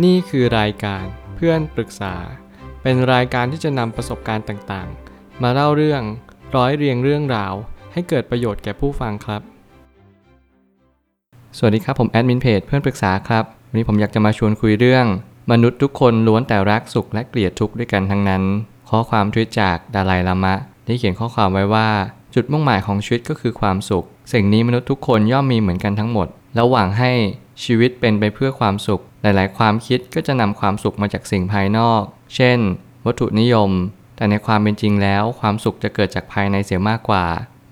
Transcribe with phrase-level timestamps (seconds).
[0.00, 1.04] นี่คือรายการ
[1.36, 2.14] เพื่อนปรึกษา
[2.82, 6.02] เป็นรายการที่จะนำประสบการณ์ต่างๆ มาเล่าเรื่อง
[6.56, 7.54] ร้อยเรียงเรื่องราว
[7.92, 9.42] ให้เกิดประโยชน์แก่ผู้ฟังครับ
[11.56, 15.06] สวัสดีครับผมแอดมินเพจเพื่อนปรึกษาครับวันนี้ผมอยากจะมาชวนคุยเรื่อง
[15.50, 18.42] มนุษย์ทุกคนล้วนแต่รักสุขและเกลียดทุกข์ด้วยกันทั้งนั้น
[18.90, 20.54] ข้อความทวิตจากดาไลลามะ
[20.84, 21.88] ได้เขียนข้อความไว้ว่า
[22.34, 27.12] จุดมุ่งหมายของชีวิตก็คือความสุข สิ่งนี้มนุษย์ทุกคนย่อมมีเหมือนกันทั้งหมดแล้วหวังให้
[27.64, 32.02] ชีวิตเป็นไปเพื่อความสุข หลายๆ ความคิดก็จะนำความสุขมาจากสิ่งภายนอก
[32.34, 32.58] เช่น
[33.06, 33.70] วัตถุนิยม
[34.16, 37.24] แต่ในความเป็นจริงแล้ว ความสุขจะเกิดจากภายในเสียมากกว่า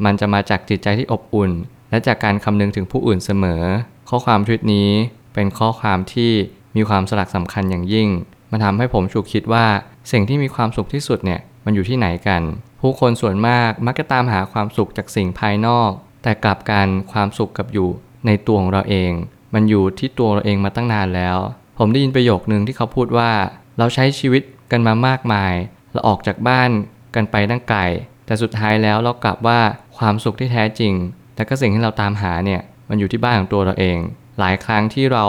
[0.05, 1.50] มันจะมาจากจิตใจที่อบอุ่น
[1.91, 3.62] และจากการคำนึงถึงผู้อื่นเสมอ
[4.08, 4.91] ข้อความทวิตนี้
[5.34, 6.32] เป็นข้อความที่
[6.77, 8.08] มีความสลักสำคัญอย่างยิ่ง
[8.50, 9.66] มันทำให้ผมฉุกคิดว่า
[10.12, 12.42] สิ่งที่มีความสุขที่สุดเนี่ยมันอยู่ที่ไหนกัน
[12.80, 15.91] ผู้คนส่วนมากมักจะตามหาความสุขจากสิ่งภายนอก
[16.22, 17.88] แต่กลับกันความสุขกับอยู่
[18.27, 19.12] ในตัวของเราเอง
[19.54, 21.38] มันอยู่ที่ตัวเราเองมาตั้งนานแล้ว
[21.78, 23.30] ผมได้ยินประโยคนึงที่เขาพูดว่า
[23.78, 25.54] เราใช้ชีวิตกันมามากมาย
[25.92, 26.70] เราออกจากบ้าน
[27.14, 27.80] กันไปตั้งไกล
[28.27, 29.60] แต่สุดท้ายแล้วเรากลับว่า
[29.98, 30.94] ความสุขที่แท้จริง
[31.36, 33.98] และก็สิ่งที่เราตามหาเนี่ย มันอยู่ที่บ้านของตัวเราเอง
[34.38, 35.25] หลายครั้งที่เรา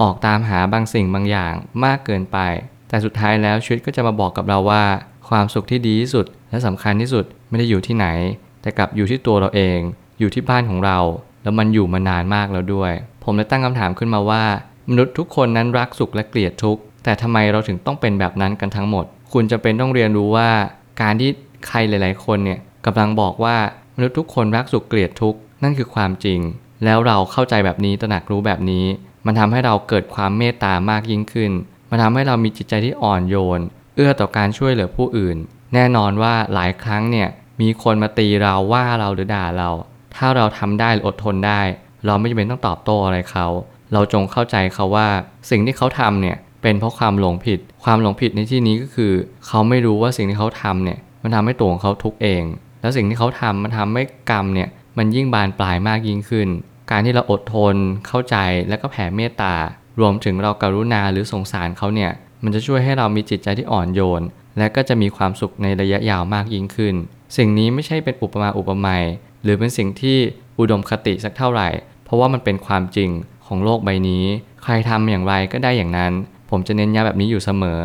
[0.00, 1.54] ออกตามหาบางสิ่งบางอย่าง
[1.84, 2.38] มากเกินไป
[2.88, 4.84] แต่สุดท้ายแล้วชีวิตก็จะมาบอกกับเราว่า
[5.28, 8.06] ความสุขที่ดีที่สุด และสำคัญที่สุดไม่ได้อยู่ที่ไหน
[8.62, 9.78] แต่กลับอยู่ที่ตัวเราเอง
[10.20, 10.98] อยู่ที่บ้านของเรา
[11.42, 12.92] แล้วมันอยู่มานานมากแล้วด้วย
[13.24, 14.44] ผมเลยตั้งคำถามขึ้นมาว่า
[14.90, 20.50] มนุษย์ทุกคนนั้นรักสุขและเกลียดทุกข์แต่ทำไมเราถึงต้องเป็นแบบนั้นกันทั้งหมด คุณจะเป็นต้องเรียนรู้ว่า
[21.02, 21.30] การที่
[21.66, 23.56] ใครหลาย ๆ คนเนี่ยกำลังบอกว่า
[23.96, 26.40] มนุษย์ทุกคนรักสุขเกลียดทุกข์นั่นคือความจริง
[26.84, 28.84] แล้วเราเข้าใจแบบนี้ตระหนักรู้แบบนี้
[29.26, 31.50] มันทำให้เราเกิดความเมตตามากยิ่งขึ้น
[31.90, 33.60] มันทำให้เรามีจิตใจที่อ่อนโยน
[33.96, 35.36] เอื้อต่อการช่วยเหลือผู้อื่น
[35.74, 37.28] แน่นอนว่าหลายครั้งเนี่ย
[37.60, 39.70] มีคนมาตีเราว่าเราหรือด่าเรา
[40.16, 41.60] ถ้าเราทำได้หรืออดทนได้
[42.06, 43.46] เราไม่จำเป็นต้องตอบโต้อะไรเขา
[43.92, 45.08] เราจงเข้าใจเขาว่า
[45.50, 49.12] สิ่งที่เขาทำเนี่ยเป็นเพราะความหลงผิด ความหลงผิดในที่นี้ก็คือ
[49.46, 52.44] เขาไม่รู้ว่าสิ่งที่เขาทำเนี่ยมันทำให้ตัวของเขาทุกเอง
[52.80, 54.68] แล้วสิ่งที่เขาทำมันทำให้กรรมเนี่ย
[54.98, 56.48] มันยิ่งบานปลายมากยิ่งขึ้น
[56.90, 57.74] การที่เราอดทน
[58.06, 58.36] เข้าใจ
[58.68, 59.54] และก็แผ่เมตตา
[60.00, 62.10] รวมถึงเราการุณาหรือสงสารเขาเนี่ย
[62.42, 64.22] มันจะช่วยให้เรามีจิตใจที่อ่อนโยน
[64.58, 66.94] และก็จะมีความสุขในระยะยาวมากยิ่งขึ้น
[67.36, 69.04] สิ่งนี้ไม่ใช่เป็นอุปมาอุปไมย
[69.42, 70.18] หรือเป็นสิ่งที่
[70.58, 71.68] อุดมคติสักเท่าไหร่
[72.12, 73.10] ราะว่ามันเป็นความจริง
[73.46, 74.24] ของโลกใบนี้
[74.62, 76.12] ใครทำอย่างไรก็ได้อย่างนั้น
[76.50, 77.80] ผมจะเน้นย้ำแบบนี้อยู่เสมอ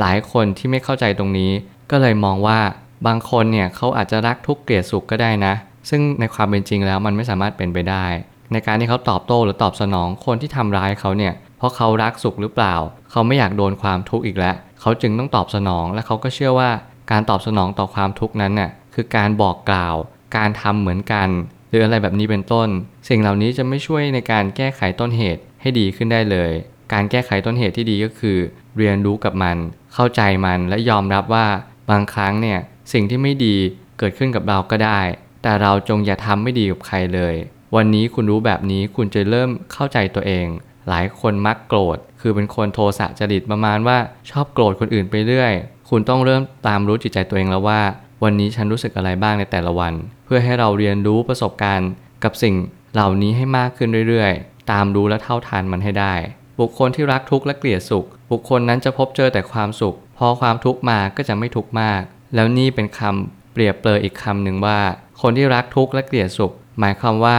[0.00, 1.50] หลายคนที่ไม่เข้าใจตรงนี้
[1.90, 2.60] ก็เลยมองว่า
[3.06, 5.54] บางคนเนี่ยเขาอาจจะรักทุกเกลียดสุขก็ได้นะ
[5.90, 8.04] ซึ่งในความเป็นจริงแล้วมันไม่สามารถเป็นไปได้
[8.52, 12.74] ในการที่เขาตอบโต้หรือตอบสนองคนที่ทำร้ายเขาเนี่ยเพราะเขารักสุขหรือเปล่า
[13.10, 16.70] เขาไม่อยากโดนความทุกข์อีกแล้ว เขาจึงต้องตอบสนองและเขาก็เชื่อว่า
[17.10, 19.96] การตอบสนองต่อความทุกข์นั้นน่ะคือการบอกกล่าว
[20.36, 21.28] การทำเหมือนกัน
[21.72, 22.68] หรืออะไรแบบนี้เป็นต้น
[23.08, 26.50] สิ่งเหล่านี้จะไม่ช่วยในการแก้ไขต้นเหตุให้ดีขึ้นได้เลย
[26.92, 28.38] การแก้ไขต้นเหตุที่ดีก็คือ
[28.76, 29.56] เรียนรู้กับมัน
[29.94, 31.46] เข้าใจมันและยอมรับว่า
[31.90, 32.58] บางครั้งเนี่ย
[32.92, 33.56] สิ่งที่ไม่ดี
[33.98, 35.00] เกิดขึ้นกับเราก็ได้
[35.42, 37.34] แต่เราจงอย่าทำไม่ดีกับใครเลย
[37.76, 40.46] วันนี้คุณรู้แบบนี้คุณจะเริ่มเข้าใจตัวเอง
[40.88, 43.98] หลายคนมักโกรธ คือเป็นคนโทสะจริตประมาณว่า
[44.30, 45.52] ชอบโกรธคนอื่นไปเรื่อย
[45.90, 47.80] คุณต้องเริ่มตามรู้จิตใจตัวเองแล้วว่า
[48.22, 49.94] วันนี้ฉันรู้สึกอะไรบ้างในแต่ละวัน
[50.24, 51.90] เพื่อให้เราเรียนรู้ประสบการณ์
[52.24, 52.54] กับสิ่ง
[52.92, 56.14] เหล่านี้ให้มากขึ้นเรื่อยๆ ตามรู้และเท่าทันมันให้ได้
[56.60, 62.00] บุคคลที่รักทุกข์และเกลียดสุข บุคคลนั้นจะพบเจอแต่ความสุข พอความทุกข์มาก็จะไม่ทุกข์มาก
[62.34, 64.78] แล้วนี่เป็นคำเปรียบเปรยอีกคำหนึ่งว่า
[65.20, 67.38] คนที่รักทุกข์และเกลียดสุข หมายความว่า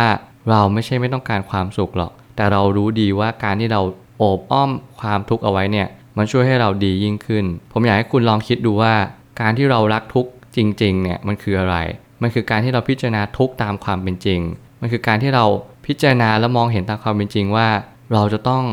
[0.49, 3.81] เราไม่ใช่ไม่ต้องการความสุขหรอก แต่เรารู้ดีว่าการที่เรา
[4.17, 8.93] โอบอ้อมความทุกข์เอาไว้เนี่ย มันช่วยให้เราดียิ่งขึ้น ผมอยากให้คุณลองคิดดูว่า
[9.41, 11.77] การที่เรารักทุกข์ จริงๆเนี่ยมันคืออะไร
[12.21, 14.39] มันคือการที่เราพิจารณาทุกตามความเป็นจริง
[14.81, 15.45] มันคือการที่เรา
[15.85, 17.67] พิจารณาและมองเห็นตามความเป็นจริงว่า
[18.13, 18.63] เราจะต้อง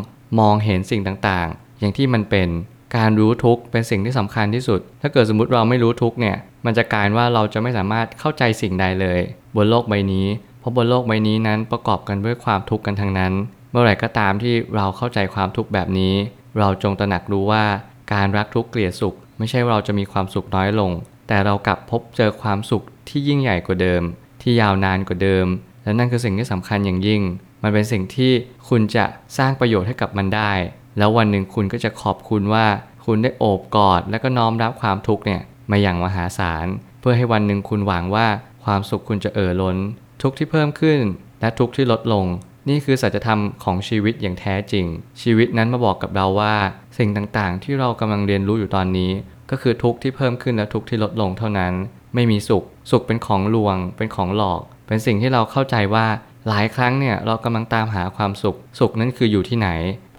[0.41, 2.49] มองเห็นสิ่งต่างๆ อย่างที่มันเป็น
[2.97, 9.21] การรู้ทุกเป็นสิ่งที่สำคัญที่สุด ถ้าเกิดสมมติเราไม่รู้ทุกเนี่ย มันจะกลายว่าเราจะไม่สามารถเข้าใจสิ่งใดเลย
[9.57, 10.27] บนโลกใบนี้
[10.61, 13.33] เพราะบนโลกใบนี้นั้นประกอบกันด้วยความทุกข์กันทั้งนั้น
[13.71, 16.15] เมื่อไหร่ก็ตามที่เราเข้าใจความทุกข์แบบนี้
[16.59, 17.65] เราจงตระหนักรู้ว่า
[18.13, 20.91] การรักทุกข์เกลียดสุข ไม่ใช่ว่าเราจะมีความสุขน้อยลง
[21.32, 24.03] แต่เรากลับพบเจอความสุขที่ยิ่งใหญ่กว่าเดิม
[24.42, 25.47] ที่ยาวนานกว่าเดิม
[25.84, 27.22] และนั่นคือสิ่งที่สำคัญอย่างยิ่ง
[27.62, 28.32] มันเป็นสิ่งที่
[28.68, 29.04] คุณจะ
[29.38, 30.53] สร้างประโยชน์ให้กับมันได้
[30.98, 32.66] แล้ววันหนึ่งคุณก็จะขอบคุณว่า
[33.06, 35.41] คุณได้โอบกอด และก็น้อมรับความทุกข์เนี่ย
[35.71, 36.66] มาอย่างมหาศาล
[37.00, 38.27] เพื่อให้วันหนึ่งคุณหวังว่า
[38.65, 39.77] ความสุขคุณจะเอ่อล้น
[40.22, 41.00] ทุกที่เพิ่มขึ้น
[41.41, 42.27] และทุกที่ลดลง
[42.68, 44.86] นี่คือสัจธรรมของชีวิตอย่างแท้จริง
[45.22, 46.54] ชีวิตนั้นมาบอกกับเราว่า
[46.98, 49.10] สิ่งต่างๆ ที่เรากำลังเรียนรู้อยู่ตอนนี้
[49.51, 51.73] ก็คือทุกข์ที่เพิ่มขึ้นและทุกข์ที่ลดลงเท่านั้น
[52.15, 56.07] ไม่มีสุข สุขเป็นของลวง เป็นของหลอก เป็นสิ่งที่เราเข้าใจว่า
[56.49, 59.69] หลายครั้งเนี่ยเรากำลังตามหาความสุข สุขนั้นคืออยู่ที่ไหน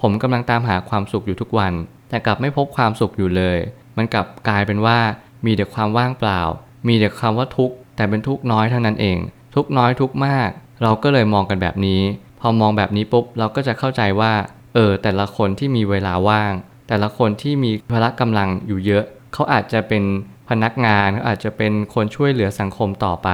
[0.02, 1.74] ผมกำลังตามหาความสุขอยู่ทุกวัน
[2.10, 3.58] แต่กลับไม่พบความสุขอยู่เลย
[3.98, 5.00] มันกลับกลายเป็นว่า
[5.46, 6.42] มีแต่ความว่างเปล่า
[6.88, 9.18] มีแต่คำว่าทุกข์แต่เป็นทุกข์น้อยเท่านั้นเอง
[9.56, 10.50] ทุกข์น้อยทุกข์มาก
[10.84, 12.02] เราก็เลยมองกันแบบนี้
[12.40, 14.34] พอมองแบบนี้ปุ๊บเราก็จะเข้าใจว่า
[14.74, 16.54] เออแต่ละคนที่มีเวลาว่าง
[16.88, 20.04] แต่ละคนที่มีพละกำลังอยู่เยอะ เขาอาจจะเป็น
[20.50, 23.30] พนักงานเขาอาจจะเป็นคนช่วยเหลือสังคมต่อไป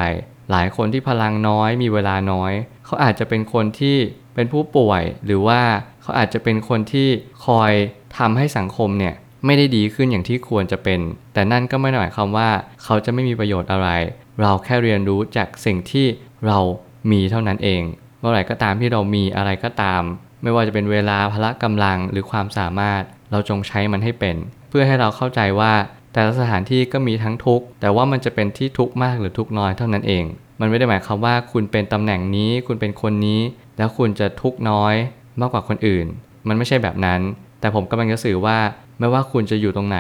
[0.52, 2.54] หลายคนที่พลังน้อยมีเวลาน้อย
[2.86, 3.98] เขาอาจจะเป็นคนที่
[4.36, 5.62] เป็นผู้ป่วย หรือว่า
[6.02, 7.10] เขาอาจจะเป็นคนที่
[7.46, 7.72] คอย
[8.18, 9.14] ทำให้สังคมเนี่ย
[9.46, 11.00] ไม่ได้ดีขึ้นอย่างที่ควรจะเป็น
[11.34, 12.50] แต่นั่นก็ไม่ได้หมายความว่า
[12.84, 13.90] เขาจะไม่มีประโยชน์อะไร
[14.42, 16.08] เราแค่เรียนรู้จากสิ่งที่
[16.48, 16.60] เรา
[17.12, 17.82] มีเท่านั้นเอง
[18.20, 20.02] เมื่อไหร่ก็ตามที่เรามีอะไรก็ตาม
[20.44, 23.02] ไม่ว่าจะเป็นเวลาพละกำลังหรือความสามารถ
[23.32, 24.36] เราจงใช้มันให้เป็น
[24.80, 25.74] พื่อให้เราเข้าใจว่า
[26.14, 30.24] แต่ละสถานที่ก็มีทั้งทุกข์ แต่ว่ามันจะเป็นที่ทุกข์มากหรือทุกข์น้อยเท่านั้นเอง
[30.60, 33.42] มันไม่ได้หมายความว่าคุณเป็นตำแหน่งนี้ คุณเป็นคนนี้
[33.78, 34.96] แล้วคุณจะทุกข์น้อย
[35.40, 36.06] มากกว่าคนอื่น
[36.48, 37.22] มันไม่ใช่แบบนั้น
[37.60, 38.58] แต่ผมกำลังจะสื่อว่า
[39.00, 40.00] ไม่ว่าคุณจะอยู่ตรงไหน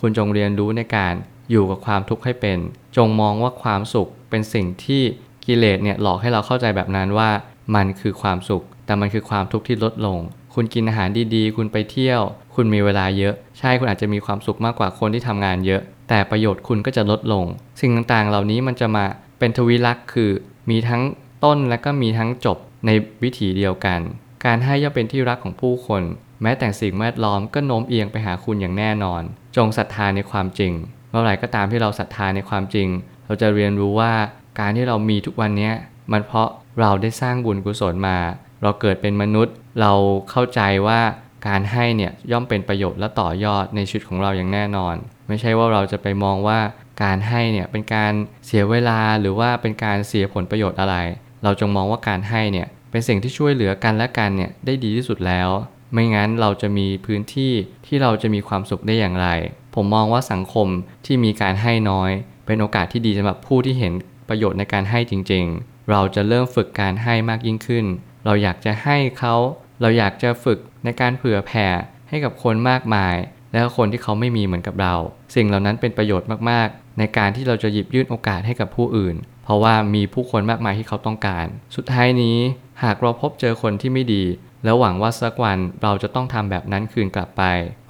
[0.00, 1.14] คุณจงเรียนรู้ในการ
[1.50, 2.58] อยู่กับความทุกข์ให้เป็น
[2.96, 5.02] จงมองว่าความสุขเป็นสิ่งที่
[5.46, 7.30] กิเลสเนี่ยหลอกให้เราเข้าใจแบบนั้นว่า
[7.74, 10.18] มันคือความสุข แต่มันคือความทุกข์ที่ลดลง
[10.60, 12.20] คุณกินอาหารดีๆ คุณไปเที่ยว
[12.54, 17.44] คุณมีเวลาเยอะ ใช่คุณอาจจะมีความสุขมากกว่าคนที่ทำงานเยอะ แต่ประโยชน์คุณก็จะลดลง
[17.80, 19.04] สิ่งต่างๆ เหล่านี้มันจะมา
[19.38, 20.30] เป็นทวิลักษ์คือ
[20.70, 21.02] มีทั้ง
[21.44, 22.90] ต้นและก็มีทั้งจบใน
[23.22, 24.00] วิถีเดียวกัน
[24.44, 26.02] การให้ย่อมเป็นที่รักของผู้คน
[26.42, 29.22] แม้แต่สิ่งแวดล้อมก็โน้มเอียงไปหาคุณอย่างแน่นอน
[29.56, 30.72] จงศรัทธาในความจริง
[31.10, 32.88] เมื่อไหร่ก็ตามที่เราศรัทธาในความจริง
[33.26, 34.12] เราจะเรียนรู้ว่า
[34.58, 35.70] การที่เรามีทุกวันนี้
[36.12, 36.48] มันเพราะ
[36.80, 38.18] เราได้สร้างบุญกุศลมา
[38.62, 39.92] เราเกิดเป็นมนุษย์ เรา
[40.30, 41.00] เข้าใจว่า
[41.48, 44.94] การให้เนี่ยย่อมเป็นประโยชน์และต่อยอดในชีวิตของเราอย่างแน่นอน
[45.28, 46.58] ไม่ใช่ว่าเราจะไปมองว่า
[47.02, 48.12] การให้เนี่ยเป็นการ
[48.46, 50.96] เสียเวลาหรือว่าเป็นการเสียผลประโยชน์อะไร
[51.44, 55.48] เราจงมองว่าการให้เนี่ยเป็นสิ่งที่ช่วยเหลือกันและกันเนี่ยได้ดีที่สุดแล้ว
[55.92, 57.52] ไม่งั้นเราจะมีพื้นที่
[57.86, 59.28] ที่เราจะมีความสุขได้อย่างไร
[59.74, 60.68] ผมมองว่าสังคม
[61.06, 62.10] ที่มีการให้น้อย
[62.46, 63.92] เป็นโอกาสที่ดีสำหรับผู้ที่เห็น
[64.28, 67.84] ประโยชน์ในการให้จริง ๆ เราจะเริ่มฝึกการให้มากยิ่งขึ้น
[68.28, 69.34] เราอยากจะให้เขา
[69.80, 71.66] เราอยากจะฝึกในการเผื่อแผ่
[72.08, 73.16] ให้กับคนมากมาย
[73.52, 74.94] และคนที่เขาไม่มีเหมือนกับเรา
[75.34, 81.46] สิ่งเหล่านั้นเป็นประโยชน์มากๆ ในการที่เราจะหยิบยื่นโอกาสให้กับผู้อื่น เพราะว่ามีผู้คนมากมายที่เขาต้องการ
[81.76, 82.38] สุดท้ายนี้
[82.82, 84.24] หากเราพบเจอคนที่ไม่ดี
[84.64, 87.42] แล้วหวังว่าสักวันเราจะต้องทำแบบนั้นคืนกลับไป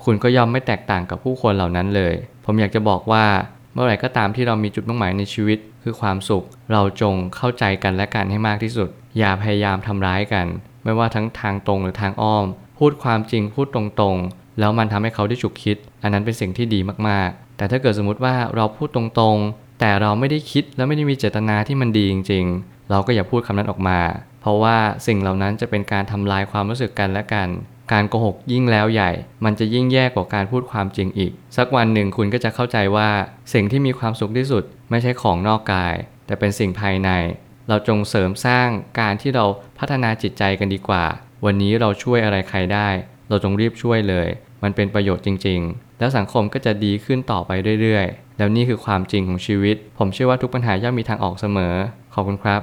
[0.05, 2.15] คุณก็ยอมไม่แตกต่างกับผู้คนเหล่านั้นเลย
[2.45, 3.25] ผมอยากจะบอกว่า
[3.73, 8.89] เมื่อไหร่ก็ตามที่เรามีจุดมุ่งหมายในชีวิต คือความสุข เราจงเข้าใจกันและกันให้มากที่สุด
[9.19, 10.47] อย่าพยายามทำร้ายกัน
[10.85, 12.47] ไม่ว่าทั้งทางตรงหรือทางอ้อม
[12.79, 23.99] พูดความจริงพูดตรงๆ แล้วมันทำให้เขาได้ฉุกคิด อันนั้นเป็นสิ่งที่ดีมากๆ แต่ถ้าเกิดสมมติว่าเราพูดตรงๆ แต่เราไม่ได้คิดและไม่ได้มีเจตนาที่มันดีจริง ๆ เราก็อย่าพูดคำนั้นออกมา
[24.41, 24.77] เพราะว่า
[25.07, 27.49] สิ่งเหล่านั้นจะเป็นการทำลายความรู้สึกกันและกัน
[27.93, 29.11] การโกหกยิ่งแล้วใหญ่
[29.45, 33.11] มันจะยิ่งแย่กว่าการพูดความจริงอีก สักวันหนึ่งคุณก็จะเข้าใจว่า
[33.53, 35.95] สิ่งที่มีความสุขที่สุด ไม่ใช่ของนอกกาย
[36.27, 37.11] แต่เป็นสิ่งภายใน
[37.69, 38.69] เราจงเสริมสร้าง
[39.01, 39.45] การที่เรา
[39.79, 41.05] พัฒนาจิตใจกันดีกว่า
[41.45, 42.89] วันนี้เราช่วยอะไรใครได้
[43.29, 44.29] เราจงรีบช่วยเลย
[44.63, 47.51] มันเป็นประโยชน์จริง ๆ แล้วสังคมก็จะดีขึ้นต่อไป
[47.83, 51.75] เรื่อยๆ แล้วนี่คือความจริงของชีวิต ผมเชื่อว่าทุกปัญหาย่อมมีทางออกเสมอ
[52.15, 52.63] ขอบคุณครับ